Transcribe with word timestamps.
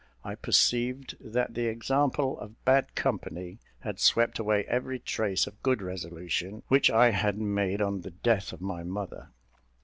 I 0.23 0.33
perceived 0.33 1.15
that 1.19 1.53
the 1.53 1.67
example 1.67 2.39
of 2.39 2.65
bad 2.65 2.95
company 2.95 3.59
had 3.81 3.99
swept 3.99 4.39
away 4.39 4.65
every 4.67 4.97
trace 4.97 5.45
of 5.45 5.61
good 5.61 5.83
resolution 5.83 6.63
which 6.69 6.89
I 6.89 7.11
had 7.11 7.37
made 7.37 7.83
on 7.83 8.01
the 8.01 8.09
death 8.09 8.51
of 8.51 8.61
my 8.61 8.81
mother. 8.81 9.29